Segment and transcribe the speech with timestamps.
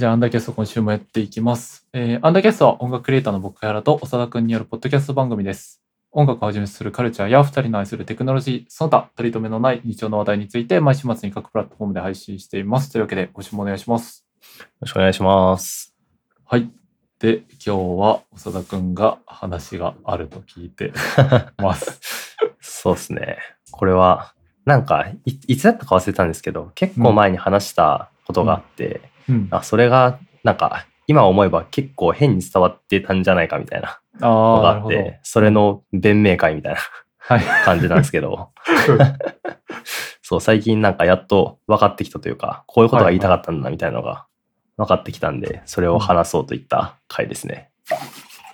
[0.00, 1.86] じゃあ、アンダーキャスト今週もやっていきます。
[1.92, 5.82] えーアンダーキャストは音楽クリエイターの僕原と長田くんによるポッドキャスト番組です。
[6.10, 12.90] 音楽をはじめとするカルチャーや二人の愛するテクノロジー、その他、取り留めのない日常の話題について毎週末に各プラットフォームで配信しています。
[12.90, 14.24] というわけで、ご視聴もお願いします。
[14.58, 15.94] よろしくお願いします。
[16.46, 16.70] はい。
[17.18, 20.94] で、今日は長田くんが話があると聞いて
[21.62, 22.00] ます。
[22.62, 23.36] そうですね。
[23.70, 24.32] これは、
[24.64, 29.10] なんかい、いつだったか忘れたんですけど、結構前に話したことがあって、うん。
[29.50, 34.88] ああそれが、なんか、今思えば結構変に伝わってたんじゃないかみたいなのがあっ。
[34.88, 36.80] て、それの弁明会みたいな
[37.18, 37.64] はい。
[37.64, 38.50] 感じなんですけど、
[40.22, 44.26] そう、最近なんかやっと分かってきたというか、こういうことが言いたかったんだみたいなのが
[44.76, 47.70] 分かってきたんで、それを話そうといった回ですね。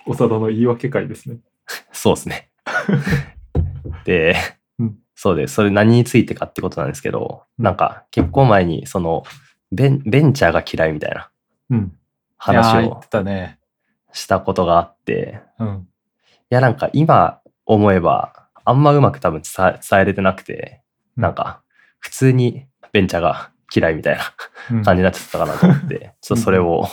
[0.07, 1.37] 長田の言い訳会ですね。
[1.91, 2.49] そうですね。
[4.05, 4.35] で、
[4.79, 5.55] うんそうです。
[5.55, 9.23] それ何についてかってことなんですけど、うんなんか結構前にその
[9.71, 11.29] ベンベンチャーが嫌いみたいな。
[12.37, 13.01] 話を。
[14.13, 15.87] したことがあって、うん。
[16.49, 20.81] いやなんか今思えばあんまうまく多分伝え伝えれてなくて、
[21.17, 21.23] うん。
[21.23, 21.61] なんか
[21.99, 24.23] 普通にベンチャーが嫌いみたいな
[24.71, 24.83] うん。
[24.83, 26.87] 感じになってたかなと思って、ちょっとそれを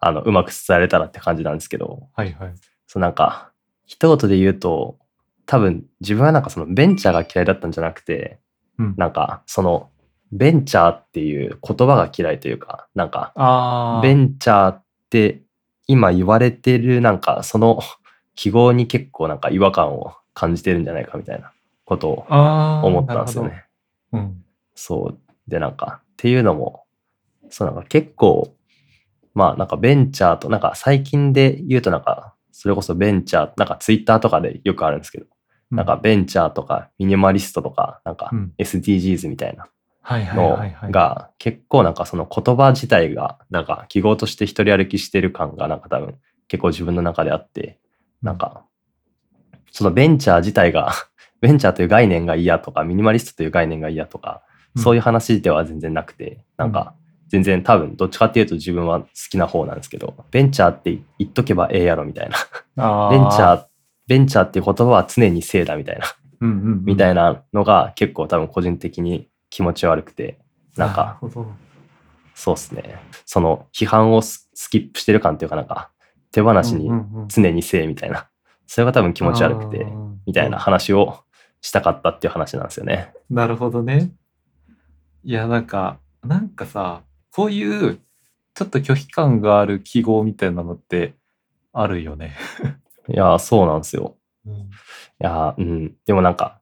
[0.00, 2.54] あのうまく伝えれたらって感じなんですけど、はいはい。
[2.86, 3.52] そうなんか、
[3.86, 4.98] 一言で言うと、
[5.46, 8.38] 多分自分はなんかそのベンチャーが嫌いだったんじゃなくて、
[8.78, 8.94] うん。
[8.96, 9.90] なんかその
[10.32, 14.00] ベンチャーっていう言葉が嫌いというか、なんか。
[14.02, 15.42] ベンチャーって
[15.86, 17.80] 今言われてるなんかその
[18.34, 21.52] 記号に結構なんか違和感を感じてるんじゃないかみたいな
[21.84, 23.44] ことを思ったんですよ。
[23.44, 23.64] ね。
[24.12, 24.44] うん。
[24.74, 25.18] そう。
[25.46, 26.84] でなんかっていうのも、
[27.50, 28.54] そうなんか結構、
[29.34, 35.26] まあなんかベンチャーと、なんか最近で言うとなんか、それこそベンチャー、なんかツイッターとかでよくあるんですけど、
[35.70, 39.66] なんかベンチャーとかミニマリストとか、なんかうん SDGs みたいな
[40.34, 40.90] の。
[40.90, 46.16] が結構なんかその言葉自体がなんか記号として一人歩きしてる感がなんか多分
[46.48, 47.78] 結構自分の中であって、
[48.22, 48.64] なんか
[49.70, 50.92] そのベンチャー自体が
[51.40, 54.42] ベンチャーという概念が嫌とかミニマリストという概念が嫌とか、
[54.76, 56.94] そういうう話では全然なくて、なんか
[57.28, 62.36] 全然多分どっちかっていうと自分は好きな方なんですけど、ベンチャーって言っとけばええやろみたいな。
[62.76, 63.64] あ ベンチャー、ー、
[64.06, 66.04] ベンチャーっていう言葉は常に正だみたいな、
[66.84, 70.38] みたいなのが結構多分個人的に気持ち悪くて、
[70.78, 71.20] なんか、
[72.34, 72.98] そうっすね。
[73.26, 75.90] その批判をススキップしてる感っていうかなんか、
[76.30, 76.90] 手放しに
[77.28, 78.30] 常に正みたいな、
[78.66, 79.86] それが多分気持ち悪くて
[80.24, 81.22] みたいな話を
[81.60, 83.12] したかったっていう話なんですよね。
[83.28, 84.10] なるほどね。
[85.22, 87.98] いや、なんか、なんかさ、こういう
[88.54, 91.12] ちょっと拒否感がある記号みたいなのって
[91.74, 92.36] あるよね。
[93.06, 94.16] いやー、そうなんですよ。
[94.46, 94.68] うんい
[95.18, 95.96] やー、うん。
[96.06, 96.61] でもなんか、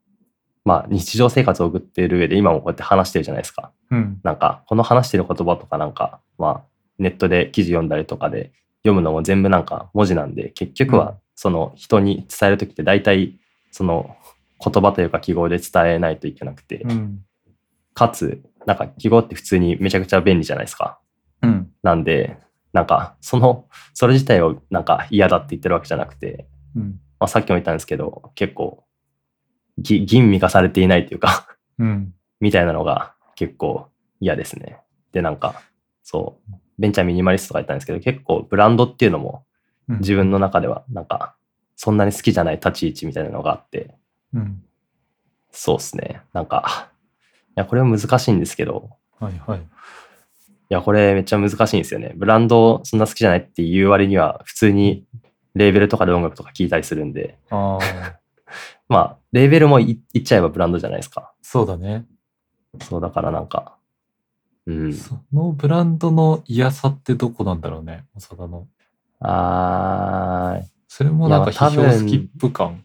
[0.70, 3.72] まあ日常生活を送っている上で今もこうやって話してるじゃないですか。
[3.90, 4.20] うん。
[4.22, 6.62] なんか、この話してる言葉とかなんか、まあ、
[7.00, 8.52] ネットで記事読んだりとかで
[8.84, 13.40] 読むのも全部なんか文字なんで、結局うんはその人に伝えるときって大体
[13.72, 14.14] その
[14.64, 17.24] 言葉というか記号で伝えないといけなくて、うん。
[17.92, 21.00] かつ、なんか記号って普通にめちゃくちゃ便利じゃないですか。
[21.42, 21.72] うん。
[21.82, 22.36] なんで、
[22.72, 27.00] なんか、その、それ自体をなんか嫌だって言ってるわけじゃなくて、うん。
[27.18, 28.84] まあ、さっきも言ったんですけど、結構、
[29.78, 31.48] ぎ吟味化されていないというか、
[31.78, 32.14] うん。
[32.40, 33.88] みたいなのが結構
[34.20, 34.78] 嫌ですね。
[35.12, 35.62] で、なんか、
[36.02, 39.44] そう、ベンチャーミニマリストとか言ったんですけど、結構ブランドっていうのも
[39.88, 41.34] うん自分の中ではなんか、
[41.76, 43.94] そんなに好きじゃない立ち位置みたいなのがあって、
[44.32, 44.62] うん。
[45.50, 46.22] そうですね。
[46.32, 46.90] なんか、
[47.48, 49.60] いや、これは難しいんですけど、はいはい。
[49.60, 49.62] い
[50.68, 52.12] や、これめっちゃ難しいんですよね。
[52.14, 55.04] ブランドそんな好きじゃないっていう割には、普通に
[55.54, 58.19] レーベルとかで音楽とか聴いたりするんで、ああ、
[58.88, 61.32] まあ、レーベルもい言っちゃえばブランドじゃないですか。
[61.42, 62.06] そうだね。
[62.82, 63.76] そう、だからなんか、
[64.66, 64.92] うん。
[64.92, 68.66] そのブランドの嫌さってどこなんだろうね、長田の。
[69.20, 72.84] あー、それもなんか批評スキップ感。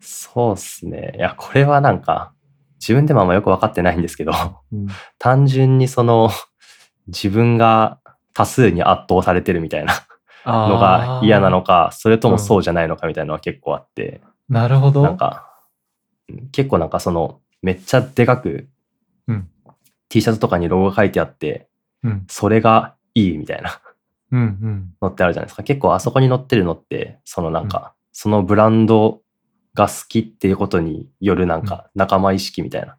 [0.00, 1.12] そうっすね。
[1.16, 2.32] いや、これはなんか、
[2.80, 4.32] 自分でもあんまよくわかってないんですけど、
[4.72, 4.86] うん。
[5.18, 6.30] 単純にその、
[7.08, 7.98] 自分が
[8.32, 9.92] 多数に圧倒されてるみたいな
[10.46, 15.02] のが嫌なのか、それともそうじゃないのかみたいなのは結構あって、なるほど。
[15.02, 15.46] なんか、
[16.28, 18.68] うん結構なんかその、めっちゃでかく、
[19.26, 19.48] うん
[20.08, 21.68] T シャツとかにロゴが書いてあって、
[22.02, 22.26] うん。
[22.28, 23.80] それがいいみたいな
[24.32, 24.94] うんうん。
[25.00, 25.62] のってあるじゃないですか。
[25.62, 29.22] 結構あそこに載ってるのって、そのなんか、そのブランド
[29.74, 32.96] が好きっていうことによるなんか仲間意識みたいな。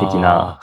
[0.00, 0.60] 的な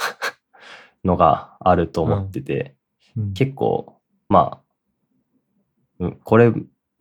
[1.04, 2.76] のがあると思ってて、
[3.16, 3.34] うん。
[3.34, 4.00] 結構、
[4.30, 6.52] まあ、うん、これ、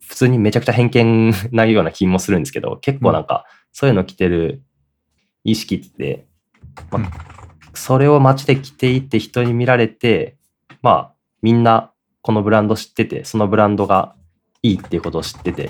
[0.07, 4.63] 普通にめちゃくちゃ偏見なような気もするんですけど、結構なんか、そういうの着てる
[5.43, 6.25] 意識って、
[6.91, 7.37] まあうん
[7.77, 10.35] それを街で着ていて人に見られて、
[10.81, 14.15] まあ、みんなこのブランド知ってて、そのブランドが
[14.63, 15.69] いいっていうことを知ってて、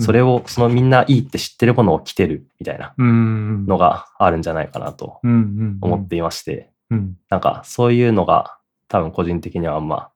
[0.00, 3.66] それを、そのみんないいって知ってるものを着てるみたいなうん。
[3.66, 5.20] のがあるんじゃないかなと。
[5.22, 7.16] 思っていまして、うん。
[7.30, 8.58] なんかそういうのが
[8.88, 10.10] 多分個人的にはあんま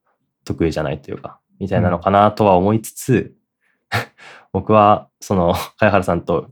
[0.44, 3.34] 得意じゃないというか、みたいなのかなとは思いつつ、
[4.52, 6.50] 僕はその、茅原さんと、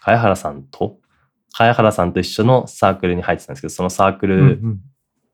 [0.00, 0.98] 茅原さんと？
[1.52, 4.60] 茅原さんと一緒のサークルに入ってたんですけど、そのサークうんル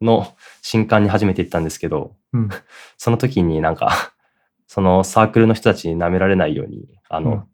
[0.00, 2.48] の新歓に初めて行ったんですけど、うん。
[2.96, 4.12] その時になんか、
[4.66, 7.44] そのサークルの人たちに舐められないように、あの、うん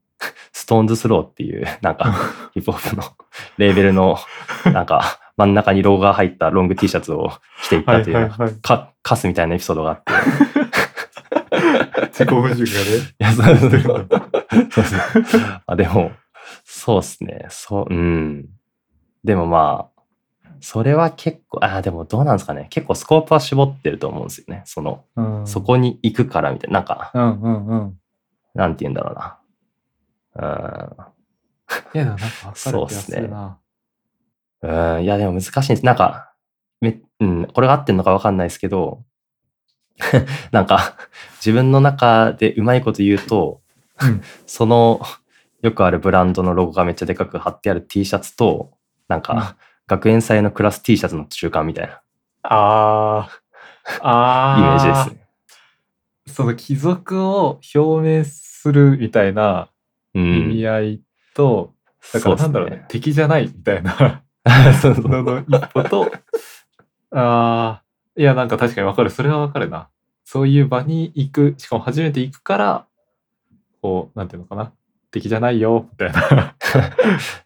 [0.52, 2.14] ストーンズスローっていう、なんか、
[2.54, 3.02] ヒップホップの
[3.58, 4.18] レーベルの、
[4.72, 7.32] なんか、真ん中にロゴが入ったロング T シャツを
[7.64, 10.12] 着ていったという、はいはいはいか、カスみたいなエピソードがあって。
[12.12, 12.66] 自己矛盾がね。
[13.18, 14.08] いや、そうそうそう。
[14.70, 14.84] そう
[15.24, 16.12] そうあでも、
[16.64, 17.46] そうっすね。
[17.50, 18.48] そう、うん。
[19.24, 20.02] でもまあ、
[20.60, 22.68] それは結構、あでもどうなんですかね。
[22.70, 24.62] 結構スコープは絞ってると思うんですよね。
[24.64, 26.80] その、うんそこに行くからみたいな。
[26.80, 27.98] なんか、うんうんうん。
[28.54, 29.38] なんて言うんだろうな。
[30.36, 31.12] うん。
[31.94, 33.58] いや、でもなんか分かる気がするな。
[34.62, 35.84] うん、いや、でも難しいんです。
[35.84, 36.32] なんか、
[36.80, 39.02] め、うん、これが合ってんのかわかんないですけど、
[40.52, 40.96] なんか、
[41.36, 43.60] 自分の中でうまいこと言うと、
[44.02, 45.00] うん その、
[45.62, 48.72] よくあるブランドのロゴがめっちゃでかく貼ってある T シャツと、
[49.08, 49.42] なんか、うん
[49.88, 52.00] 学園祭のクラス T シャツの中間みたいな
[52.44, 53.30] ああ。
[54.00, 54.58] あ あ。
[54.58, 55.26] イメージですね。
[56.28, 59.68] その貴族を表明するみたいな
[60.14, 60.22] うん。
[60.22, 61.00] 意味合い
[61.34, 61.74] と、
[62.14, 64.22] だからなんだろうね、敵じゃないみたいな
[64.80, 66.10] その一歩と、
[67.10, 67.82] ああ、
[68.16, 69.10] いやなんか確かにわかる。
[69.10, 69.88] それはわかるな。
[70.24, 72.86] そういう場に行く、しかも初めて行くから、
[73.80, 74.72] こう、なんていうのかな。
[75.10, 76.56] 敵じゃないよ、みたいな。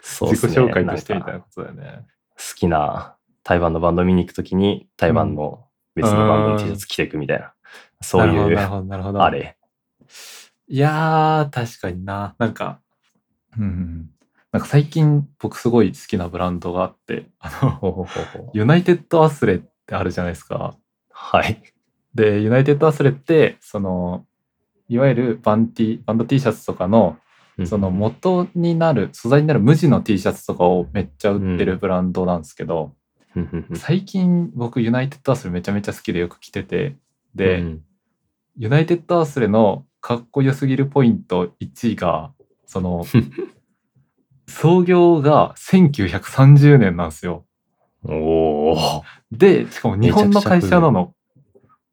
[0.01, 2.07] そうっ自己紹介としてみたいなことだよね。
[2.37, 7.53] 好きな台湾のバンド見に行くときに、台湾の別のバンドの T シャツ着ていくみたいな。
[8.01, 8.59] そういう。
[8.59, 9.57] あれ。
[10.69, 12.35] いやー、確かにな。
[12.39, 12.81] なんか、
[13.57, 14.11] うんうんうん。
[14.53, 18.07] なんか最近僕すごい好きなブランドがあって、あの、
[18.53, 20.77] ユナイテッドアスレってあるじゃないですか。
[21.11, 21.63] はい。
[22.17, 24.25] で、ユナイテッドアスレって、その、
[24.89, 27.19] いわゆるバン T、バンド T シャツとかの、
[27.65, 32.95] その元になる、素材になる無地の T シャツとかをめっちゃ売ってるブランドなんですけど、
[33.75, 36.97] 最近僕ユナイテッドアスレめちゃめちゃ好きでよく着てて、
[37.35, 37.83] で、うん。
[38.57, 42.33] ユナイテッドアスレのかっこよすぎるポイント1位が、
[42.65, 43.05] その、
[44.49, 47.45] 創業が1930年なんですよ。
[48.05, 49.03] おお。
[49.31, 51.13] で、しかも日本の会社なの。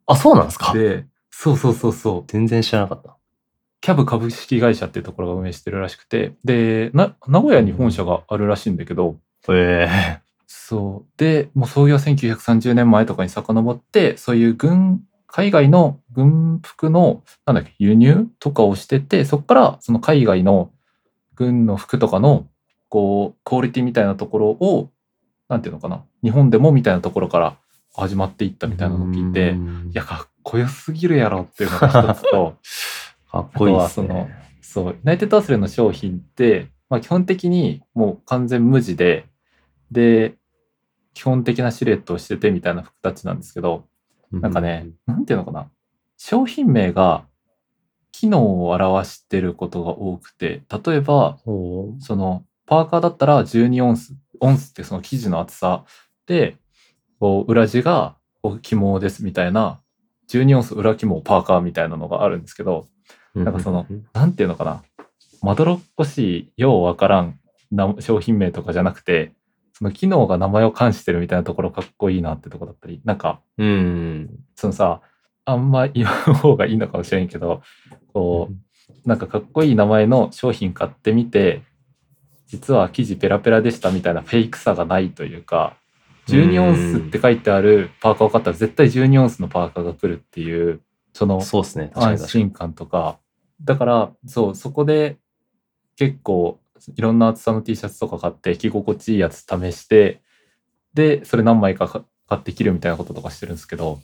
[0.07, 0.73] あ、そうなんですか？
[0.73, 2.23] で、そうそうそうそう。
[2.27, 3.17] 全然知らなかった。
[3.81, 9.17] キャブ株式会社っていうところが運営してるらしくて、で、な名古屋に本社があるらしいんだけど、
[9.50, 11.19] えそう。
[11.19, 20.71] で、もう創業1930年前とかに遡って、そういう軍、海外の軍服の、なんだっけ、輸入とかをしてて、そこからその海外の
[21.35, 22.45] 軍の服とかの、
[22.88, 24.89] こう、クオリティみたいなところを、
[25.49, 27.57] なんていうのかな、日本でもみたいなところから
[27.95, 29.92] 始まっていったえみたいなのを聞いて、うん。
[29.92, 32.57] いや、かっこよすぎるやろっていうのが一つと、
[33.31, 34.35] かっこいいですあとはね。
[34.62, 39.26] そう、ユナイテッドアスレの商品って、まあ、基本的にもう完全無地で、
[39.92, 40.35] で、
[41.14, 43.85] 基本的なシルエットをしててみたいな服たちなんですけど、
[44.31, 45.69] なんかね、なんていうのかな。
[46.18, 47.26] 商品名が
[48.12, 55.83] 機能を表してることが多くて、例えば、ほその、パーカーだったら12オンス、オンスってその生地の厚さ。
[56.26, 56.57] で、
[57.23, 59.80] こう、裏地がこう肝ですみたいな、
[60.30, 62.89] 12オンス裏肝パーカーみたいなのがあるんですけど、
[63.33, 64.83] うなんかそのなんていうのかな。
[65.42, 67.39] まどろっこしい、ようわからん
[67.71, 69.31] な商品名とかじゃなくて、
[69.71, 74.30] その機能が名前を冠してるみたいなところかっこいいなってとこだったり、なんか、うん。
[74.57, 74.99] そのさ、
[75.45, 77.61] あんま言わん方がいいのかもしれんけど、
[78.13, 81.61] こう、なんかかっこいい名前の商品買ってみて、
[82.47, 85.77] 実は生地ペラペラでしたみたいなフェイクさがないというか、
[86.27, 90.81] 12オンスって書いてあるパーカーを買ったら絶対12オンスのパーカーが来るっていう、
[91.13, 91.42] その
[92.18, 92.27] 安。
[92.27, 93.19] 心感とか、
[93.61, 95.18] だから、そう、そこで
[95.95, 96.59] 結構
[96.95, 100.21] いろんな厚さの T シャツとか買って着心地いいやつ試して、
[100.94, 103.99] で、それ何枚かか買って着るみたいなこととかしてるんですけど、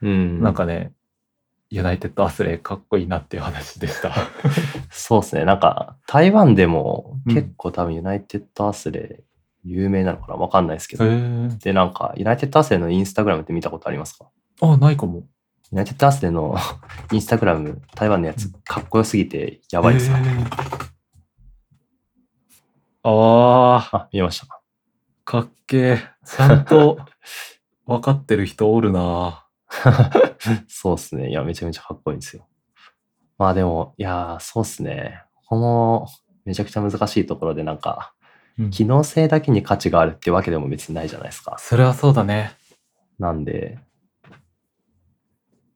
[0.00, 0.42] うん。
[0.42, 0.92] なんかね、
[1.70, 4.14] ユナイテッドアスレかっこいいなっていう話でした。
[4.90, 5.44] そうですね。
[5.44, 9.22] なんか、台湾でもうん結構多分ユナイテッドアスレ
[9.64, 10.34] 有名なのかな？
[10.34, 11.04] わかんないですけへど。
[11.04, 14.26] ーで、なんか、ユナイテッドアスレのインスタグラムって見たことありますか？
[14.60, 15.22] あ、ないかも。
[15.70, 16.56] ユナイテッドアスレの
[17.12, 20.16] インスタグラム、台湾のやつ、かっこよすぎてやばいですよ。
[20.16, 20.92] へー
[23.04, 24.60] ああ、あ、見えました。
[25.24, 25.98] かっけえ。
[26.24, 26.98] ちゃんと
[27.86, 29.46] 分かってる人おるな
[30.68, 31.30] そうっすね。
[31.30, 32.46] いや、めちゃめちゃかっこいいんですよ。
[33.38, 35.24] まあでも、いやー、そうっすね。
[35.46, 36.06] この、
[36.44, 38.21] めちゃくちゃ難しいところでなんか、うん
[38.70, 41.56] 機能性だけに価値があるってわけでも別にないじゃないですか。
[41.58, 42.56] それはそうだね。
[43.18, 43.78] なんで、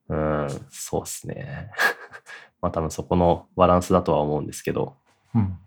[0.09, 1.71] うーん、そうっすね。
[2.61, 4.95] まあ多分そこのバランスだとは思うんですけど、
[5.35, 5.59] うん。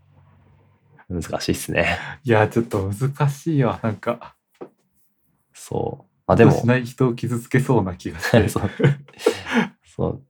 [1.09, 1.97] 難しいっすね。
[2.23, 3.79] いや、ちょっと難しいわ。
[3.81, 4.35] なんか、
[5.53, 6.05] そう。
[6.27, 8.47] まあでも、しない人を傷つけそうな気がして。
[8.49, 8.69] そう。
[9.83, 10.23] そう。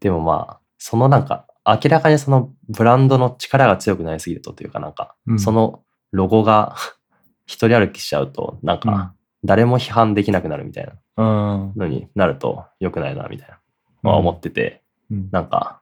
[0.00, 6.76] でもまあ、そのなんか、明らかにそのブランドの力が強くなりすぎるとというかなんか、うんそのロゴが
[7.46, 9.14] 一人歩きしちゃうと、なんか、
[9.44, 10.92] 誰も批判できなくなるみたいな。
[11.16, 11.72] うん。
[11.76, 13.58] のになると良くないな、みたいな。
[14.02, 15.28] のは思ってて、うん。
[15.30, 15.80] なんか、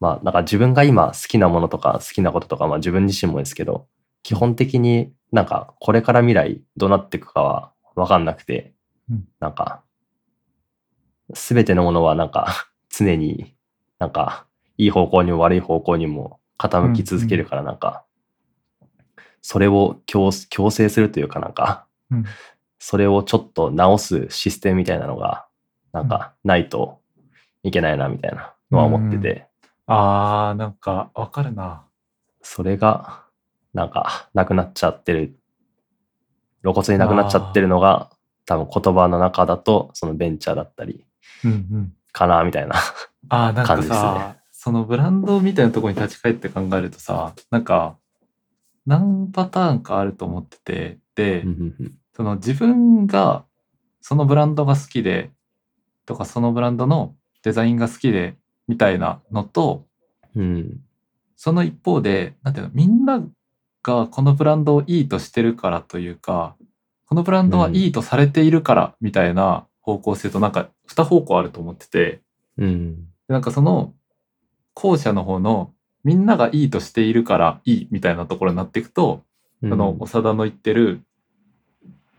[0.00, 3.86] まあ、なんか自分が今好きなものとか好きなこととか、まあ自分自身もですけど、
[4.22, 8.74] 基本的になんかこれから未来どうなっていくかはわかんなくて、
[9.10, 9.28] うん。
[9.40, 9.82] なんか、
[11.34, 13.54] すべてのものはなんか 常に
[13.98, 14.46] なんか
[14.78, 18.04] いい方向にも悪い方向にも傾き続けるからなんか、
[19.48, 22.24] それを強強制するというかなんか、うん
[22.78, 25.46] それをちょっと直すシステムみたいなのが
[25.92, 27.00] なんかないと
[27.62, 29.46] いけないなみたいなのは思ってて、
[29.86, 31.84] あー、なんか、わかるな。
[32.42, 33.22] それが、
[33.72, 35.36] なんか、なくなっちゃってる。
[36.62, 38.10] 露骨になくなっちゃってるのが、
[38.44, 41.04] 多分言葉の中だと、そのベンチャーだったり、
[41.44, 41.92] うんうん。
[42.12, 42.74] かな、みたいな。
[43.28, 47.96] 感じですさ、ねそのブランドみたいなところに立ち返って考えるとさ、なんか、
[48.86, 51.44] 何パターンかあると思ってて、で、
[52.14, 53.44] その自分が
[54.00, 55.30] そのブランドが好きで
[56.06, 58.36] とかそのブランドのデザインが好きで
[58.68, 59.84] みたいなのと
[60.34, 60.80] うん。
[61.36, 63.22] その一方でなんていうのみんな
[63.82, 66.56] がこのブランドをいいとしてるからというか
[67.06, 72.20] このブランドはいいとされているからみたいな方向性となんか二方向あると思ってて
[72.58, 72.96] うん。
[72.96, 73.92] でなんかその
[74.74, 75.72] 後者の方の
[76.06, 79.22] みんながいいとしているからいいみたいなところになっていくと
[79.62, 79.70] うん。
[79.70, 81.00] その長田の言ってる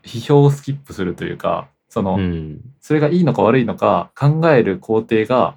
[0.02, 2.60] 批評をスキップするというかその、うん。
[2.80, 5.56] それがいいのか悪いのか考える工程が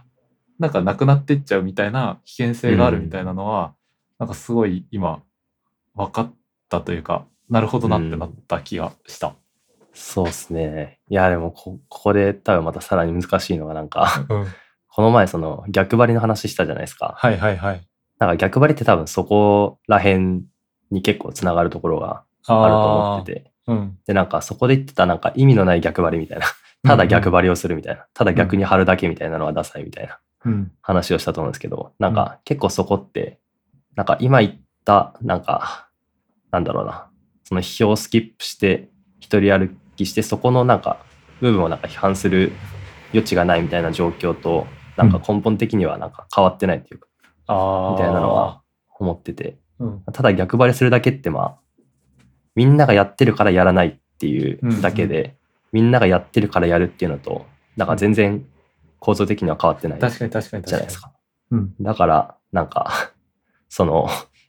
[0.60, 3.74] なんかなくなってっちゃうみたいな危険性があるみたいなのは、
[4.20, 5.24] なんかすごい今
[5.96, 6.34] 分かっ
[6.70, 9.36] たというかなるほどなってなった気がした。
[9.94, 11.00] そうっすね。
[11.10, 14.46] いや、でもこ、ここで多分またさらに難しいのが、なんか、うん、
[14.88, 17.14] この前その逆張りの話したじゃないですか。
[17.18, 17.86] はいはいはい。
[18.22, 20.44] なんか逆張りって多分そこら辺
[20.92, 23.40] に結構つながるところがあると思ってて。
[23.40, 23.52] て。
[23.66, 23.98] うん。
[24.06, 26.46] で、なんかそこで言ってたなんか意味のない逆張りみたいな。
[26.84, 28.06] ただ逆張りをするみたいな。
[28.14, 30.72] ただ逆に貼るだけみたいなのはダサいみたいなうん。
[30.84, 33.40] 話をしたと思うんですけど、なんか結構そこって、
[33.96, 35.90] なんか今言った、なんか、
[36.52, 37.10] なんだろうな。
[37.44, 41.04] その批評をスキップして、一人歩きして、そこのなんか
[41.40, 42.52] 部分をなんか批判する
[43.14, 47.08] 余地がないみたいな状況と、なんか根本的にはなんか変わってないっていうか。
[47.92, 48.62] みたいなのは
[49.00, 49.58] 思ってて。
[49.80, 50.04] うん。
[50.12, 51.56] ただ逆張りするだけってまあ、
[52.56, 55.36] みんながやってるからやらないっていうだけで、
[55.72, 57.46] みんながやってるからやるっていうのと、
[57.78, 58.46] なんか全然
[59.00, 60.82] 構造的には変わってないじゃ確かに確かに確かに。
[60.82, 61.12] ないですか。
[61.52, 61.74] うん。
[61.82, 63.14] だから、なんか、
[63.70, 64.08] その、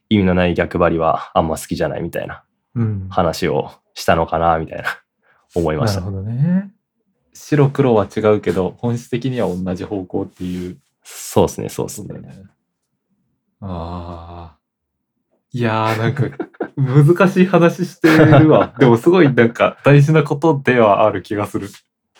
[0.09, 2.43] 意味のない逆張りはあんま好きじゃないみたいな
[2.75, 3.07] うん。
[3.09, 4.85] 話をしたのかな、みたいな、
[5.55, 6.17] 思いましたなるほ。
[6.17, 6.71] どね。
[7.33, 12.21] 白黒は違うけど本質的には同じ方向っていうそうですね、そうですね。
[13.65, 14.57] ああ。
[15.51, 16.23] いやー、なんか、
[16.75, 18.73] 難しい話してるわ。
[18.79, 21.69] でもすごいなんか大事なことではある気がする。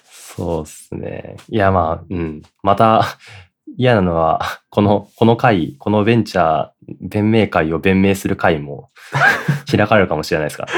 [0.04, 1.38] そうですね。
[1.50, 2.42] いや、まあ、うん。
[2.62, 3.04] また、
[3.76, 6.70] 嫌なのは、この、この回、このベンチャー、
[7.02, 8.92] 弁明会を弁明する会も
[9.70, 10.74] 開かれるかもしれないですから。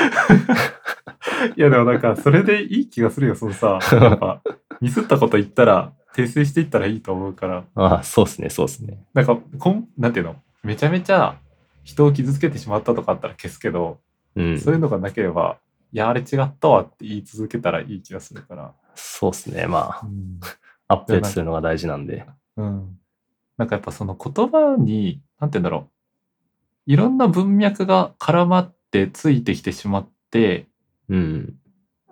[1.47, 4.41] いや、でもなんか、それでいい気がするよ、そのさ、やっぱ、
[4.79, 9.03] ミスったこと言ったら、訂正していったらいいと思うから、ああそうですね、そうですね。
[9.13, 10.37] なんか、こん、なんていうの？
[10.65, 11.37] めちゃめちゃ
[11.83, 13.99] 人を傷つけてしまったとかあったら消すけど、
[14.35, 14.59] うん。
[14.59, 15.59] そういうのがなければ、
[15.93, 18.73] いや、あれ違ったわって言い続けたらいい気がするから。
[18.95, 19.67] そうですね。
[19.67, 20.39] まあ、うん
[20.87, 22.25] アップデートするのが大事なんで。
[22.57, 22.99] うん。
[23.57, 25.89] なんかやっぱその言葉に、なんて言うんだろ
[26.87, 26.91] う。
[26.91, 30.67] いろんな文脈が絡まってついてきてしまって、
[31.09, 31.55] うん。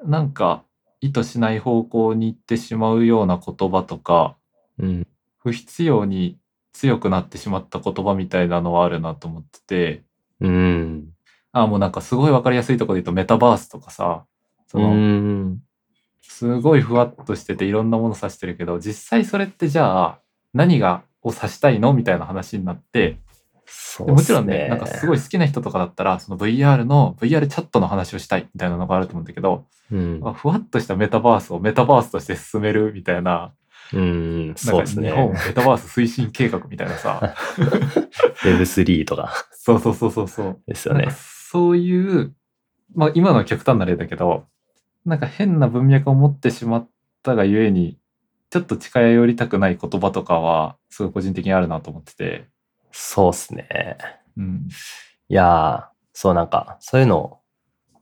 [0.06, 0.64] なんか
[1.02, 4.36] 意図しない方向に行ってしまうような言葉とか、
[4.80, 5.08] うん。
[5.38, 6.40] 不必要に
[6.74, 10.04] 強くなってしまった言葉みたいなのはあるなと思ってて、
[10.42, 11.10] うん。
[11.52, 14.26] あもうなんかすごいわかりやすいところで言うとメタバースとかさ、
[14.68, 15.62] その、うん。
[16.22, 20.20] すごいふわっとしてていろんなもの指してるけど実際それってじゃあ
[20.54, 23.18] 何がを指したいのみたいな話になって
[23.66, 25.18] そうでもちろんね、なんかすごい。
[25.18, 30.20] い好きな人とかだったら、その VR の VR チャットの話をしたいみたいなのがあると思うんだけど、うん。
[30.20, 33.54] まあふわっとしたメタバースをメタバースとして進めるみたいな、
[33.94, 35.40] うん、そうですか日本ね。
[35.48, 37.36] メタバース推進計画みたいなさ、
[38.44, 40.62] Web3 とかそうそうそうそうそう。
[40.68, 41.08] ですよね。
[41.12, 42.34] そういう、
[42.96, 44.48] まあ今のは極端な例だけど、
[45.06, 46.90] なんか変な文脈を持ってしまっ
[47.22, 48.00] たがゆえに、
[48.50, 52.48] ちょっと近寄りたくない言葉とかは、すごい個人的にあるなと思ってて、
[52.92, 53.98] そうですね。
[54.38, 54.68] うん。
[55.30, 57.40] いやー、そうなんか、そういうの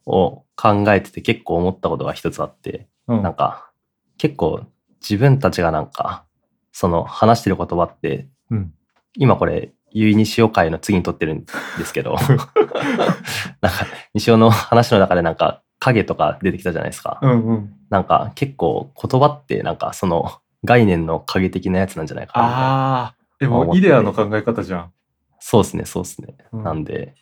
[0.06, 3.24] を考えてて結構思ったことが一つあって、うん。
[3.24, 3.72] なんか、
[4.18, 4.66] 結構
[5.02, 6.26] 自分たちがなんか、
[6.72, 8.74] その話してる言葉って、うん。
[9.16, 11.46] 今これ、ゆいにしお会の次に撮ってるん
[11.78, 12.16] ですけど、
[13.62, 17.20] なんか、西尾の話の中でなんか、影とか出てきたじゃないですか。
[17.22, 17.74] うんうん。
[17.90, 20.32] なんか、結構言葉ってなんか、その
[20.64, 22.46] 概念の影的なやつなんじゃないかな。
[22.46, 24.94] ああ、でもイデアの考え方じゃん。
[25.40, 26.38] そうですね、そうですね。
[26.54, 27.16] うんなんで、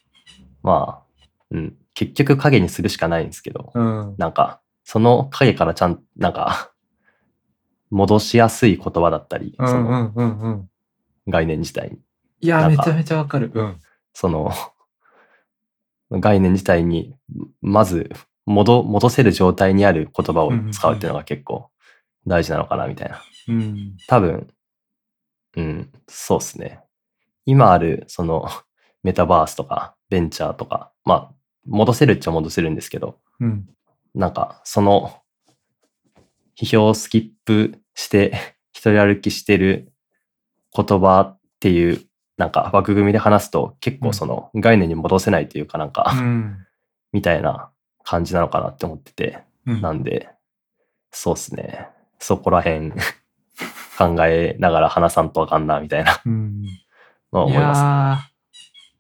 [0.62, 4.16] まあ、うん、結局影にするしかないんですけど、うん。
[4.18, 6.72] なんか、その影からちゃん、なんか、
[7.90, 10.68] 戻しやすい言葉だったり、うんそうの。
[11.28, 11.98] 概念自体に、
[12.42, 13.52] いやめちゃめちゃわかる。
[13.54, 13.80] うん。
[14.14, 14.52] その、
[16.12, 17.16] 概念自体に、
[17.62, 18.10] まず、
[18.46, 21.70] 戻、戻せる状態にある言葉を使うっていうのが結構
[22.26, 23.22] 大事なのかな、みたいな。
[23.48, 23.98] うん。
[24.08, 24.48] 多分、
[25.56, 26.84] うん、そうですね。
[27.46, 28.48] 今ある、その、
[29.04, 31.34] メタバースとか、ベンチャーとか、まあ、
[31.66, 33.70] 戻せるっちゃ戻せるんですけど、うん。
[34.14, 35.22] なんか、その、
[36.60, 38.34] 批評をスキップして、
[38.74, 39.94] 一人歩きしてる
[40.76, 42.02] 言葉っていう、
[42.38, 46.66] なんか枠組みで話すと、結構その概念に戻せないというかなんか、うん。
[47.12, 47.72] みたいな
[48.04, 50.30] 感じなのかなって思ってて、うんなんで、
[51.12, 51.90] そうっすね。
[52.20, 52.92] そこら辺
[53.98, 56.64] 考えながら話さんとあかんな、みたいなうん。
[57.32, 57.82] のは思います。
[57.82, 58.20] や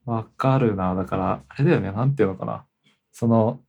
[0.07, 0.95] ー、わかるな。
[0.95, 2.65] だから、あれだよね、なんていうのかな。
[3.11, 3.61] その、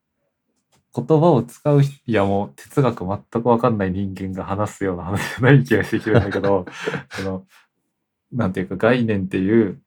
[0.95, 6.67] 言葉を使う人、いやもう哲学全くわかんない人間が話すような話じゃない気がしてきるんだけど、
[7.11, 7.47] その、
[8.33, 9.81] なんていうか概念っていう、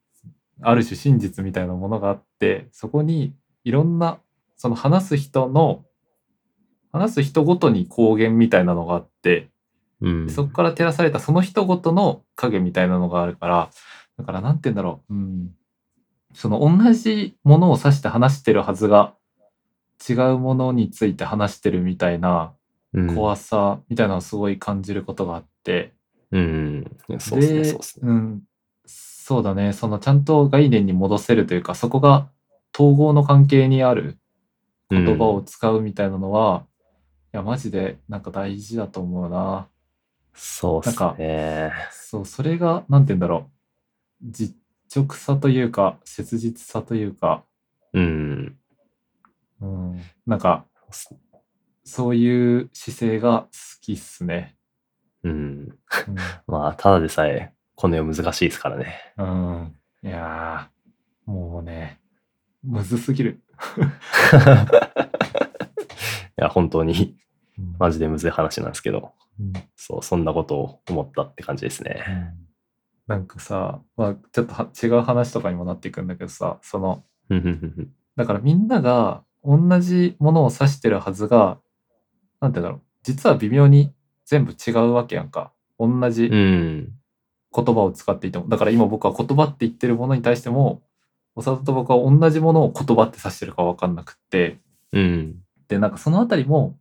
[0.62, 4.18] ある種真実みたいなものがあって、そこにいろんな、
[4.56, 5.84] その話す人の、
[6.92, 9.50] 話す人ごとに光源みたいなのがあって、
[10.00, 10.30] うん。
[10.30, 13.70] そこから照らされたその人ごとの影みたいなのがあるから、
[14.18, 15.14] だからなんて言うんだろう。
[15.14, 15.50] うん。
[16.34, 19.14] その同じものを指して話してるはずが、
[20.08, 22.52] 違うものについて話してるみたいな
[22.94, 25.92] うん怖さみたいなのをすごい感じることがあって。
[26.30, 26.84] うん。
[27.18, 28.08] そうですね、そうですね。
[28.08, 28.42] うん。
[28.86, 29.72] そうだね。
[29.72, 32.28] そのちゃんと概念に戻せるというか、そこが
[32.74, 34.18] 統合の関係にある
[34.90, 36.66] 言葉を使うみたいなのは、
[37.32, 39.68] いや、マジでなんか大事だと思うな。
[40.34, 41.72] そうですね。
[41.90, 43.50] そう、それが、なんて言うんだろ
[44.22, 44.30] う。
[44.30, 44.56] 実
[44.94, 47.44] 直さというか、切実さというか、
[47.92, 48.56] うん。
[49.64, 50.66] うん、なんか、
[51.84, 53.48] そういう姿勢が好
[53.80, 54.56] きっすね。
[55.22, 55.78] うん。
[56.46, 59.14] まあ、ただでさえ、この世難しいですからね。
[59.16, 59.56] うん。
[59.56, 62.00] うん、いやー、もうね、
[62.62, 63.42] むずすぎる。
[66.38, 67.16] いや、本当に、
[67.58, 72.34] うんマジでむずい話なんですけど、うんそう、そんなことを思ったって感じですね。
[73.06, 77.04] なんかさ、まあ、ちょっとは違う話とかにもなっていくんだけどさ、その、
[78.16, 81.58] だからみんなが同じものを指してるはずが、
[82.40, 82.80] なんて言うんだろう。
[83.02, 83.92] 実は微妙に
[84.24, 85.52] 全部違うわけやんか。
[85.78, 86.92] 同じうん。
[87.54, 88.48] 言葉を使っていても。
[88.48, 90.82] だから今僕は言葉って言ってるものに対しても、
[91.36, 94.58] 長田と僕は同じものを言葉って指してるか分かんなくって。
[94.92, 95.36] うん。
[95.68, 96.76] で、なんかそのあたりも、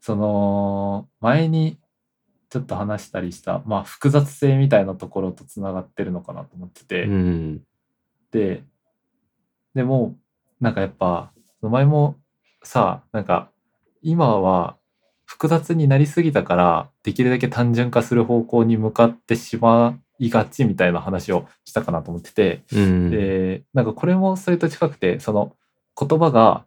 [0.00, 1.78] その、前に
[2.50, 7.04] ちょっと話したりした、まあ複雑性みたいなところとつながってるのかなと思ってて。
[7.04, 7.62] うん。
[8.30, 8.64] で、
[9.74, 10.16] でも、
[10.60, 11.32] なんかやっぱ、
[11.68, 12.16] 前も
[12.62, 13.50] さ、なんか、
[14.02, 14.76] 今は
[15.24, 23.10] 複雑になりすぎたから、できるだけ単純化する方向に向かってしまいがちみたいな話をしたかなと思ってて、うん。
[23.10, 25.56] で、なんかこれもそれと近くて、その
[25.98, 26.64] 言葉が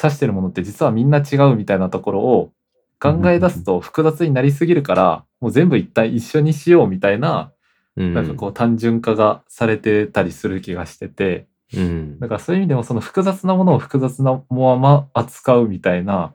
[0.00, 2.52] 指してるものって実はみんな違うみたいなところを
[3.00, 7.52] 考え出すと複雑になりすぎるから、もう全部一体一緒にしようみたいな、
[7.96, 12.18] うん、なんかこう単純化がされてたりする気がしてて、うん。
[12.18, 16.34] だからそういう意味でもその複雑なものを複雑なまま扱うみたいな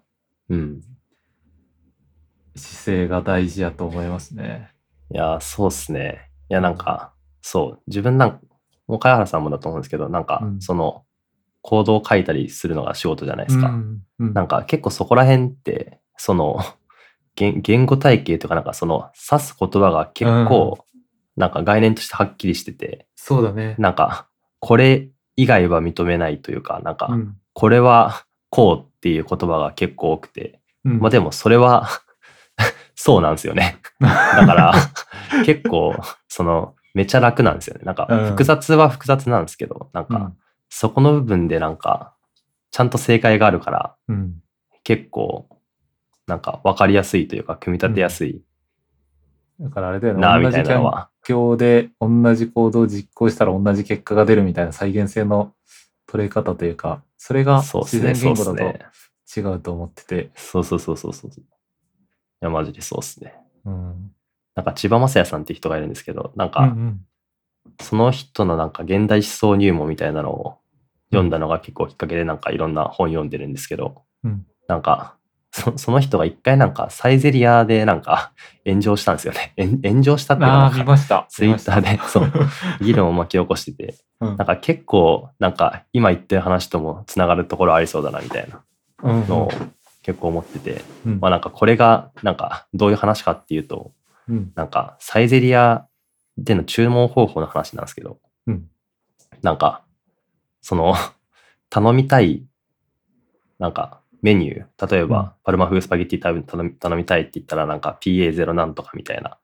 [0.50, 0.82] うん。
[2.56, 4.70] 姿勢が大事やと思いますね。
[5.12, 6.30] いや、そうっすね。
[6.50, 8.40] いや、なんか、そう、自分なんか、
[8.88, 11.04] もう茅原さんもだと思うんですけど、なんか、うんその、
[11.62, 13.70] コードを書いたりするのが仕事じゃないですか。
[13.70, 16.60] うんうんなんか結構そこら辺って、その、
[17.36, 20.86] 言言語体系とかなんかその指す言葉が結構、
[21.36, 23.76] なんか概念としてはっきりしてて、そうだね。
[23.80, 24.28] なんか
[24.60, 27.38] これ以外は認めないというか、なんか、うん。
[27.54, 31.88] これは こうっていう言葉が結構多くて、うんまあでもそれは
[32.94, 33.78] そうなんですよね。
[34.00, 34.74] だから
[35.46, 35.96] 結構
[36.28, 37.82] そのめちゃ楽なんですよね。
[37.84, 40.38] なんかうん複雑は複雑なんですけど、なんかうん
[40.70, 42.14] そこの部分でなんか
[42.72, 44.36] ちゃんと正解があるからうん。
[44.84, 45.48] 結構
[46.28, 48.42] なんか分かりやすいというか組み立てやすい
[49.60, 50.22] だからあれだよね。
[50.22, 51.10] なみ同じ環たいなのは。
[51.24, 55.54] 境で同じ行動を実行したら同じ結果が出るみたいな再現性の
[56.08, 58.14] 取れ方というか、それが自そうですね。
[58.14, 58.62] 然言語だそうで
[59.32, 59.44] すね。
[59.44, 60.32] と違うと思ってて。
[60.36, 61.32] そうそうそうそうそう。
[61.32, 61.44] い
[62.42, 63.36] や、マジでそうですね。
[63.66, 64.12] うん。
[64.56, 67.06] なんか千葉雅也さんって人がいるんですけど、なんうんうかん。
[67.82, 70.58] その人のなんか現代思想入門みたいなのを
[71.12, 75.18] 読んだのが結構きっかけでなんかいろんな本読んでるんですけど、うんなんか
[75.56, 78.34] そその人が一回なんかサイゼリアでなんか
[78.66, 79.54] 炎上したんですよね。
[79.58, 81.28] 炎炎上したっていうああ、か見ました。
[81.30, 82.00] ツイッターで。
[82.08, 82.24] そう。
[82.26, 82.84] う。
[82.84, 84.38] 議論を巻き起こしてて、うん。
[84.38, 88.64] なんか結構なんか今言ってる話ともつながるところありそうだなみたいな
[89.04, 89.52] うんのを
[90.02, 91.20] 結構思ってて、うん。
[91.20, 93.92] まあなんかこれがなんかどういう話かっていうと、
[94.28, 94.52] うん。
[94.56, 95.86] なんかサイゼリア
[96.36, 98.68] での注文方法の話なんですけど、うん。
[99.44, 99.84] なんか
[100.62, 100.96] その
[101.70, 102.44] 頼みたい
[103.60, 109.38] なんかメニュー例えば、うんパルマ風スパゲッティ頼みたいって言ったらなんか PA0 なんとかみたいな。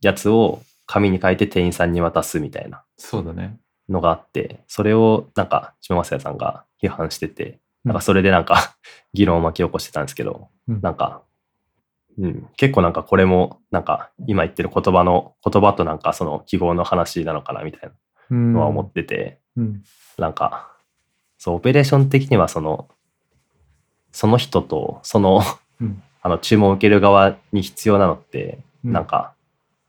[0.00, 3.58] やつを紙に書いて店員さんに渡すみたいなそうだね。
[3.88, 8.76] のがあってそれをなんか島正也さんが批判しててなんかそれでなんか
[9.12, 11.22] 議論を巻き起こしてたんですけど、うんなんか、
[12.18, 17.94] うん、結構なんかこれもなんか今言ってる言葉の言葉となんかその記号の話なのかなみたいな
[18.30, 19.82] うんのは思ってて、うん。
[20.16, 20.70] なんか
[21.38, 22.88] そうオペレーション的にはその
[24.12, 25.42] その人とその
[25.80, 26.02] うん。
[26.22, 28.92] あの注文を受ける側に必要なのって、うん。
[28.92, 29.34] なんか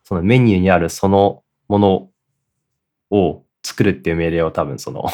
[0.04, 2.10] そのメニューにあるそのもの
[3.10, 5.06] を作るっていう命令を多分その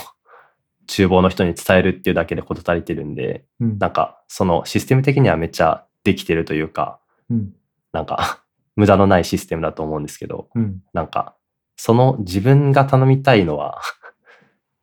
[0.88, 3.80] 厨房の人に伝えるっていうだけで事足りてるんでうん。
[3.80, 7.54] なんかそのシステム的にはめっちゃできてるというかうん。
[7.92, 8.44] なんか
[8.76, 10.84] 無駄のないシステムだと思うんですけどうん。
[10.94, 11.36] なんか
[11.76, 13.82] その自分が頼みたいのは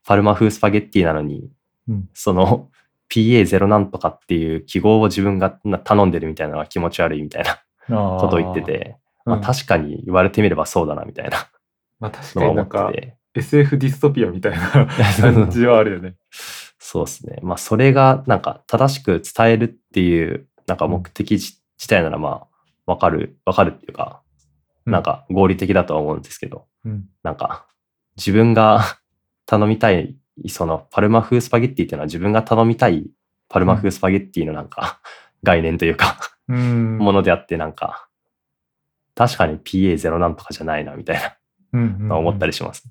[0.05, 1.51] パルマ風スパゲッティなのに
[1.89, 2.09] うん。
[2.13, 2.71] その
[3.15, 11.49] PA0 なんとかっていう記号を自分がな頼んでるみたいなのが気持ち悪いみたいなこことを言ってて、まあ、確かに言われてみればそうだなみたいな
[12.01, 12.93] まあ確かになんか。
[13.37, 14.87] SF ディストピアみたいな
[15.21, 16.15] 感じはあるよね。
[16.79, 17.39] そうですね。
[17.43, 22.47] まあそれがなんか正しく伝えるっていうなんか目的自自体ならまあ
[22.87, 24.23] わかる、わかるっていうか、
[24.87, 27.67] なんか合理的だとは思うんですけど、うん、なんか
[28.17, 28.99] 自分が
[29.47, 30.17] 頼みたい、
[30.49, 33.07] そのパルマ風スパゲッティっていうのは自分が頼みたい
[33.49, 35.01] パルマ風スパゲッティのなんか
[35.43, 36.19] 概念というか、
[36.49, 38.09] うん、ものであってなんか、
[39.15, 41.39] 確かに PA0 なんとかじゃないなみたい
[41.73, 42.51] うんな思ったり。
[42.51, 42.85] りします。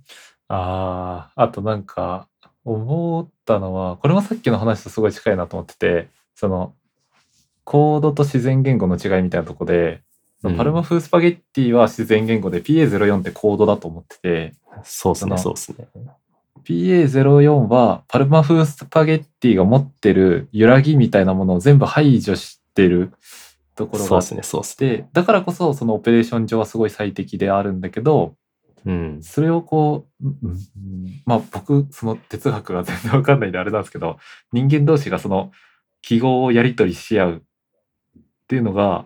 [0.47, 2.27] ああ、あとなんか
[2.63, 6.73] 思ったのは、これもさっきの話とすごい近いなと思ってて、その
[7.63, 10.01] コードと自然言語の違いみたいなとこで、
[10.41, 14.53] そのパルマ風スパゲッティは自然言語で PA04 ってコードだと思ってて、
[14.83, 15.87] そうですね、そうですね。
[16.65, 23.11] PA04 はパルマ風スパゲッティが持ってる揺らぎみたいなものを全部排除してる
[23.75, 24.97] ところがあっそうですね、そうですね。
[24.97, 28.35] て、だからこそそのオペレーション上はすごい最適であるんだけど、
[28.85, 29.19] うん。
[29.21, 30.59] それをこう、うんうん
[31.25, 34.17] まあ僕その哲学が全然わかんないんであれなんですけど、
[34.51, 35.51] 人間同士がその
[36.01, 37.41] 記号をやり取りし合うっ
[38.47, 39.05] ていうのが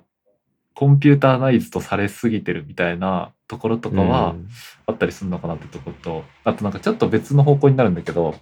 [0.78, 4.48] コンピューターナイズとされすぎてるみたいなところとかはうん
[4.86, 8.36] あったりするのかなってところと、あとなんかちょっと別の方向になるんだけど、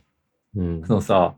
[0.54, 1.36] うんそのさ、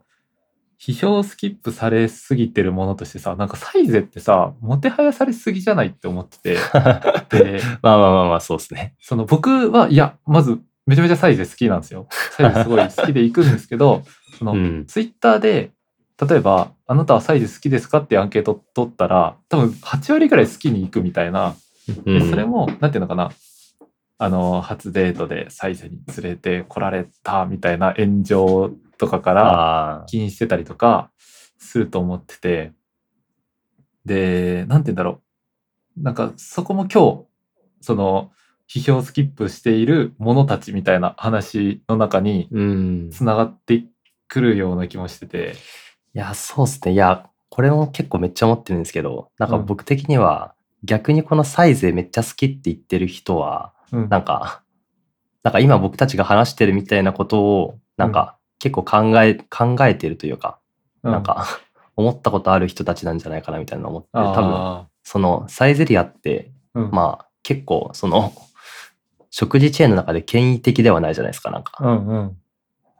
[0.79, 6.57] 批評スキップされすぎてるものとしてさ、なんかサイゼってさ、もてはやされすぎじゃないって思ってて、
[7.29, 8.95] で、まあまあまあまあ、そうですね。
[8.99, 12.07] その僕は、いや、まず、めちゃめちゃサイゼ好きなんですよ。
[12.31, 14.01] サイゼすごい好きで行くんですけど、
[14.39, 14.85] その、うん。
[14.87, 15.73] ツイッターで、
[16.19, 21.55] 例えば、あなたはサイゼ好きですかってアンケート取ったら、多分8割ぐらい好きに行くみたいな。
[22.05, 23.31] でそれも、なんていうのかな。
[24.17, 31.11] あの、初デートでサイゼに連れて来られたみたいな炎上とかから、気にしてたりとか
[31.59, 32.73] すると思ってて、
[34.05, 35.21] で、なんて言うんだろ
[35.97, 36.01] う。
[36.01, 37.25] なんかそこも今日、
[37.81, 38.31] その、
[38.67, 43.09] 批評スキップしている者たちみたいな話の中にうん。
[43.11, 43.85] つながって
[44.27, 45.53] くるような気もしてて。
[46.13, 46.93] いや、そうですね。
[46.93, 54.09] いや、これも結構めっちゃ思ってるんですけど、なんかうん僕的には、逆にこのサイズめっちゃ好きって言ってる人は、うん。
[54.09, 54.63] なんか、
[55.43, 60.59] なんか今僕たちが話してるみたいなことを、なんか結構考え、考えてるというか、
[61.03, 61.45] うなん、か
[61.95, 68.33] 思ったことある人たちなんじゃないかなみたいなの思って、多分、あそのサイゼリアって、ーうん、まあ結構その、
[69.29, 71.73] 食事チェーンの中で権威的ではないじゃないですか、なんか。
[71.79, 72.37] うんうん。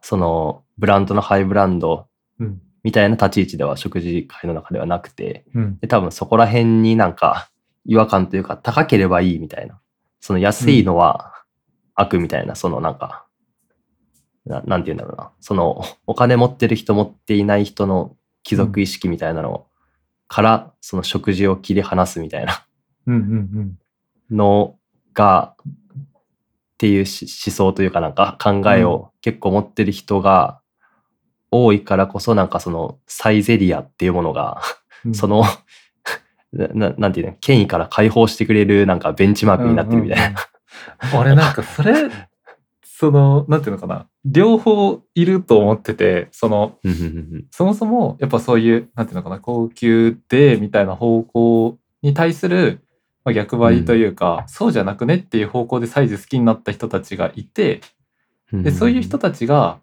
[0.02, 2.08] そのブランドのハイブランド
[2.40, 2.62] うん。
[2.88, 5.78] みたいな立ち位置では食事会の中ではなくて、うん。
[5.80, 7.50] で多分そこら辺になんか
[7.84, 9.78] 違和感というか高ければいいみたいな。
[10.22, 11.44] その安いのは
[11.96, 13.26] 悪みたいな、そのなんか、
[14.46, 15.32] ななんて言うんだろうな。
[15.42, 19.68] そのお金持ってる人持っていない人の貴族意識みたいなの
[20.30, 22.66] から、その食事を切り離すみたいな
[24.32, 24.76] の
[25.14, 30.62] が、っていうし思想というかなんか考えを結構持ってる人が
[31.52, 34.62] 多いからこそなんかそのサイゼリアっていうものが
[35.06, 35.14] うん。
[35.14, 35.44] その、
[36.54, 40.26] なななんていうの、権威から解放してくれるなんかベンチマークになってるみたいな。
[40.26, 41.20] うんうんうん。
[41.20, 41.94] 俺なんかそれ、
[42.84, 44.08] その、なんていうのかな。
[44.26, 52.82] 両方いると思ってて、その、うんうんうんそもそもやっぱそういう、なんていうのかな、高級でみたいな方向に対する、
[53.24, 57.82] まあ、逆張りというか、そうじゃなくねっていう方向でサイズ好きになった人たちがいて、
[58.52, 59.80] うんで、そういう人たちが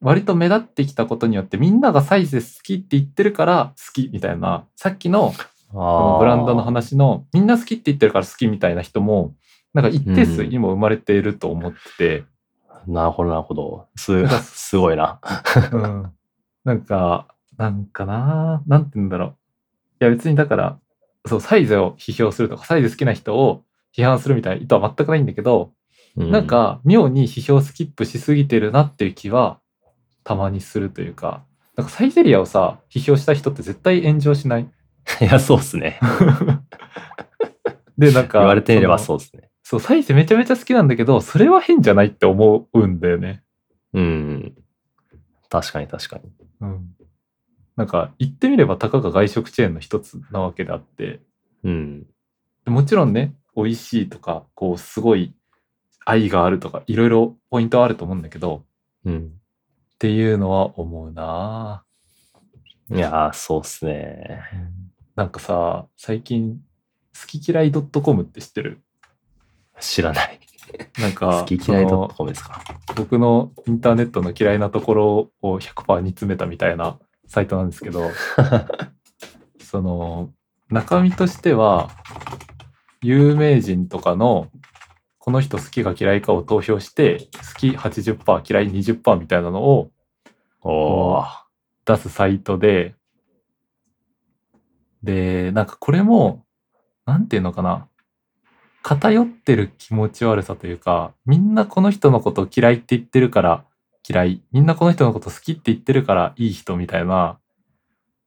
[0.00, 5.32] 割と目立ってきたことによってみんながサイズ好きって言ってるから好きみたいな、さっきの
[5.72, 9.34] そのブランドの話のみんな好きって言ってるから好きみたいな人も、
[9.72, 11.78] なんか一定数にも生まれていると思って。
[11.98, 12.24] て、
[12.68, 13.88] あーなるほど、なるほど。
[13.94, 15.20] すすごいな。
[15.72, 16.12] うん、
[16.64, 19.28] なんか、なんかな、なんて言うんだろう。
[20.00, 20.78] いや別にだから、
[21.26, 23.62] そう、サイズを批評するとか、サイズ好きな人を
[23.96, 25.72] 批判するみたいな意図は全くないんだけど、
[26.16, 29.60] うなん、か妙に批評スキップしすぎてるなっていう気は
[30.24, 31.44] たまにするというか、
[31.76, 34.62] なんかサイゼリアをさ、批評した人って絶対炎上しない？
[35.20, 35.98] いや、そうっすね。
[37.98, 39.50] で、なんか、言われてみればそうっすね。
[39.62, 43.42] そう、サイズめちゃめちゃ好きなんだけど、それは変じゃないって思うんだよね。
[43.92, 44.54] うん。
[45.48, 46.30] 確かに確かに。
[46.60, 46.94] うん。
[47.76, 51.20] なんか、言ってみればたかが外食チェーンの一つなわけであって、
[51.64, 52.06] うん。
[52.66, 55.34] もちろんね、美味しいとか、こう、すごい
[56.04, 58.64] 愛があるとか、いろいろポイントはあると思うんだけど、
[59.04, 59.32] うん。
[60.00, 61.84] っていうのは思うな
[62.90, 64.40] いやー、そうっすね。
[65.14, 66.54] なんかさ、最近、
[67.14, 68.80] 好き嫌い .com って知ってる？
[69.78, 70.40] 知らない。
[70.98, 72.62] なんか、好き嫌い .com ですか？
[72.96, 78.08] 僕のインターネットの嫌いなところを100%煮詰めたみたいなサイトなんですけど、
[79.60, 80.30] その、
[80.70, 81.90] 中身としては、
[83.02, 84.48] 有名人とかの、
[85.30, 89.92] この人好きか嫌いかを投票して、好き80%、嫌い20%みたいなのを
[90.60, 91.24] おー。
[91.86, 92.96] 出すサイトで、
[95.04, 96.44] で、なんかこれも、
[97.06, 97.86] なんていうのかな。
[98.82, 103.64] 偏ってる気持ち悪さというか、みんなこの人のことを嫌いって言ってるから
[104.08, 104.42] 嫌い。
[104.50, 107.38] みんなこの人のこと好きって言ってるからいい人みたいな、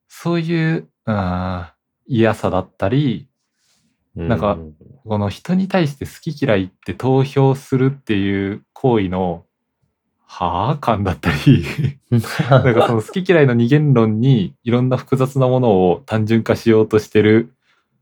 [0.08, 1.66] そういう、うん、
[2.06, 3.28] 嫌さだったり、
[4.16, 4.74] なんかう
[5.04, 9.44] この人に対して好き嫌いって投票するっていう行為の、
[10.26, 10.78] はあ？
[10.78, 11.64] 感だったり、
[12.10, 17.52] なんかその好き嫌いの二元論にいろんな複雑なものを単純化しようとしてる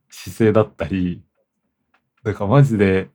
[0.09, 1.23] 姿勢だったり、
[2.25, 3.09] だからマジで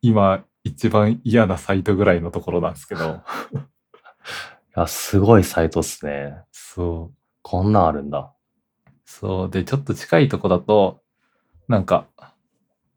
[0.00, 3.22] 今一番嫌なサイトぐらいのところなんですけど、
[3.54, 6.36] いや、すごいサイトっすね。
[6.50, 8.32] そう、こんなんあるんだ。
[9.04, 9.50] そう。
[9.50, 11.02] で、ちょっと近いとこだと、
[11.68, 12.06] なんか、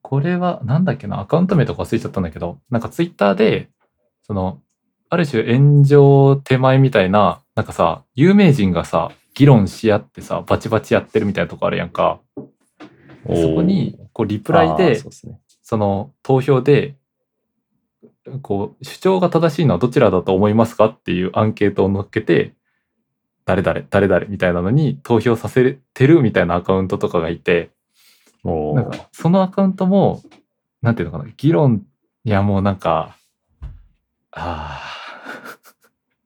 [0.07, 3.69] これはなんだっけな、アカウント名とか忘れちゃったんだけど、なんかツイッターで、
[4.21, 4.61] その、
[5.09, 12.19] ある種炎上手前みたいな、なんかさ、有名人がさ、議論し合ってさ、バチバチやってるみたいなとこあるやんか。
[13.25, 15.39] でそこに、こう、リプライでそう、ですね。
[15.63, 16.93] その、投票で、
[18.43, 22.53] こう、主張が正しいのはどちらだと思いますかっていうアンケートを載っけて、
[23.45, 27.71] 誰々、誰々みたいなのに投票させてるみたいなアカウントとかがいて、
[28.45, 30.21] なんか、そのアカウントも、
[30.81, 31.85] なんていうのかな、議論、
[32.23, 33.17] いやもうなんか、
[34.31, 35.59] ああ、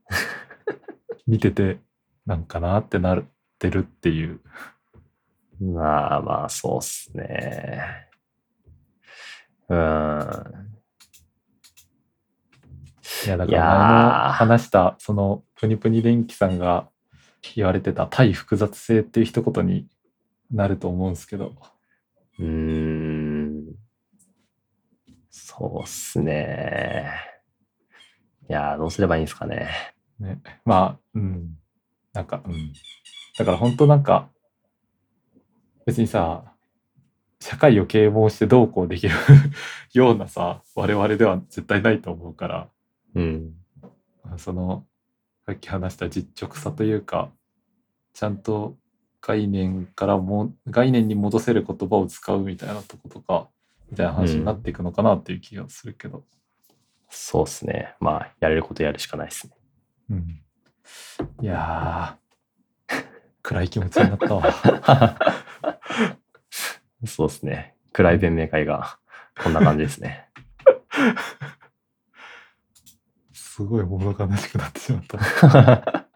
[1.27, 1.79] 見てて、
[2.25, 3.23] なんかなってなっ
[3.58, 4.41] てるっていう。
[5.62, 8.10] まあまあ、そうっすね。
[9.69, 10.69] うーん。
[13.25, 16.89] いや、だから話した、その、プニプニ電気さんが
[17.55, 19.88] 言われてた対複雑性っていう一言に
[20.51, 21.53] なると思うんですけど、
[22.39, 23.75] うーん。
[25.30, 27.12] そうっすね。
[28.49, 29.69] いやー、どうすればいいんですかね。
[30.19, 30.41] ね。
[30.65, 31.58] まあ、うん。
[32.13, 32.73] なんか、うん。
[33.38, 34.30] だから本当なんか、
[35.86, 36.54] 別にさ、
[37.41, 39.15] 社会を啓蒙してどうこうできる
[39.93, 42.69] ようなさ、我々では絶対ないと思うから、
[43.15, 43.54] うん。
[44.38, 44.86] その、
[45.45, 47.32] さっき話した実直さというか、
[48.13, 48.78] ちゃんと
[49.21, 53.47] 概念からも、概念に戻せる言葉を使うみたいなとことか、
[53.91, 56.23] みたいな話になっていくのかなっていう気がするけど。
[57.10, 57.95] そうっすね。
[57.99, 59.53] まあ、やれることやるしかないっすね。
[60.12, 60.41] うん。
[61.41, 63.03] いやー、
[63.41, 64.53] 暗い気持ちになったわ。
[67.05, 67.75] そうですね。
[67.93, 68.97] 暗い弁明会が
[69.41, 70.27] こんな感じですね。
[73.34, 76.05] すごい物悲しくなってしまった。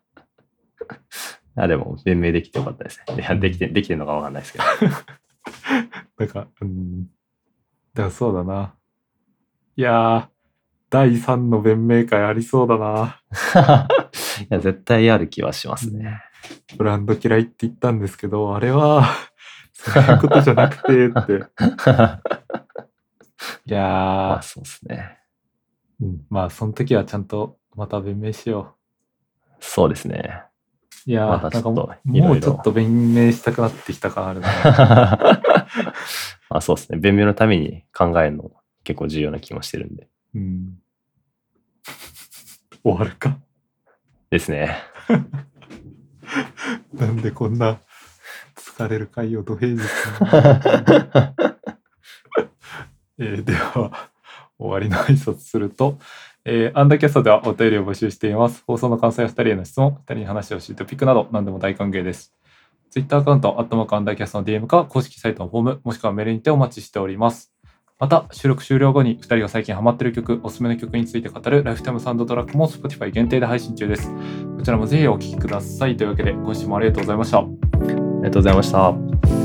[1.55, 3.15] あでも、弁明できてよかったですね。
[3.15, 4.65] いやできて、できてるのかわかんないですけど。
[6.17, 7.03] なんか、うん。
[7.03, 8.73] だからそうだな。
[9.75, 10.27] いやー、
[10.89, 13.21] 第3の弁明会ありそうだな。
[14.41, 16.21] いや、絶対ある気はしますね。
[16.77, 19.05] ブランド嫌いって言ったんですけど、あれは、
[19.73, 21.43] そういうことじゃなくてって。
[23.65, 25.19] いやまあ、ー、そうですね。
[26.01, 28.75] うん、まあ、その時はちゃんとまた弁明しよ
[29.59, 30.43] そうですね。
[31.07, 31.11] う。
[31.11, 34.49] いやー、またちょっとなんかいろいろもうちょっと弁明したくなってきた感あるな。
[36.49, 36.97] まあ、そうですね。
[36.97, 38.51] 弁明のために考えるの
[38.83, 40.07] 結構重要な気もしてるんで。
[40.35, 40.77] うん。
[42.83, 43.37] 終わるか。
[44.29, 44.77] ですね。
[46.93, 47.79] なんでこんな
[48.55, 49.81] 疲れる回を土平日に。
[53.19, 54.09] えーでは、
[54.57, 55.99] 終わりの挨拶すると、
[56.45, 58.63] えーアンダーキャストではお便りを募集しています。
[58.67, 62.34] 放送の感想や2人への質問、2人に話をしてトピックなど何でも大歓迎です。
[62.91, 67.51] Twitter アカウント、アットマークアンダーキャストの DM か、公式サイトのフォーム、もしくはメールにてお待ちしております。
[67.97, 74.12] また、収録終了後に2人が最近ハマってる曲、おすすめの曲について語るライフタイムサンドトラックも Spotify 限定で配信中です。
[74.58, 75.97] こちらもぜひお聴きください。
[75.97, 77.39] というわけで、今週もありがとうございました。
[77.39, 79.42] ありがとうございました。